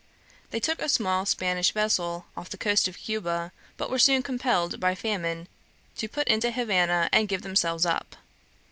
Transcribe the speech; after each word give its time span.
They 0.49 0.59
took 0.59 0.81
a 0.81 0.89
small 0.89 1.27
Spanish 1.27 1.73
vessel 1.73 2.25
off 2.35 2.49
the 2.49 2.57
coast 2.57 2.87
of 2.87 2.97
Cuba, 2.97 3.51
but 3.77 3.91
were 3.91 3.99
soon 3.99 4.23
compelled 4.23 4.79
by 4.79 4.95
famine 4.95 5.47
to 5.97 6.09
put 6.09 6.27
into 6.27 6.49
Havana 6.49 7.07
and 7.13 7.27
give 7.29 7.43
themselves 7.43 7.85
up. 7.85 8.15